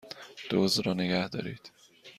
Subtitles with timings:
[0.49, 1.71] دزد را نگهدارید!